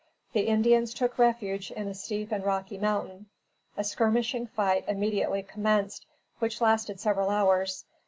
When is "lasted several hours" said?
6.59-7.85